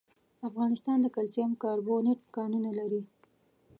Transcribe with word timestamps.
افغانستان 0.47 0.97
د 1.01 1.07
کلسیم 1.15 1.51
کاربونېټ 1.63 2.19
کانونه 2.35 2.71
لري. 2.79 3.01